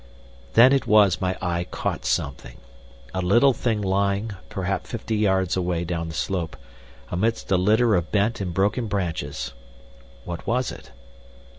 [0.53, 6.07] Then it was my eye caught something—a little thing lying, perhaps fifty yards away down
[6.07, 6.57] the slope,
[7.11, 9.53] amidst a litter of bent and broken branches.
[10.25, 10.89] What was it?